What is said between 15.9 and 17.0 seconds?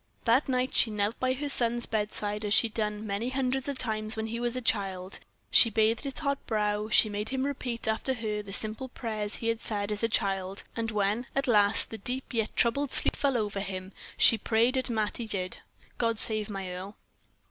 "God save my Earle."